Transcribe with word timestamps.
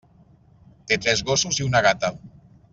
Té 0.93 0.99
tres 1.05 1.23
gossos 1.29 1.63
i 1.63 1.69
una 1.71 1.85
gata. 1.91 2.13